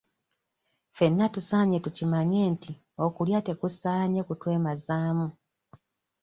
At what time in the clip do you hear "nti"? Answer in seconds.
2.53-2.71